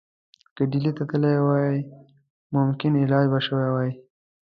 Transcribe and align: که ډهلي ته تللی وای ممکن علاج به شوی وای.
که 0.55 0.63
ډهلي 0.71 0.91
ته 0.97 1.03
تللی 1.09 1.37
وای 1.45 1.77
ممکن 2.55 2.91
علاج 3.03 3.25
به 3.31 3.39
شوی 3.45 3.67
وای. 3.73 3.91